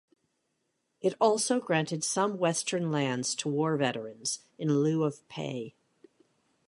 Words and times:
It 0.99 1.13
also 1.21 1.59
granted 1.59 2.03
some 2.03 2.39
western 2.39 2.91
lands 2.91 3.35
to 3.35 3.47
war 3.47 3.77
veterans 3.77 4.39
in 4.57 4.79
lieu 4.81 5.03
of 5.03 5.27
pay. 5.29 5.75